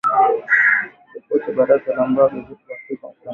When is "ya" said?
1.49-1.55